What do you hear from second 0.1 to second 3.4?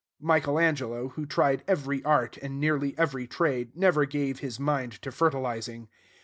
Michael Angelo, who tried every art, and nearly every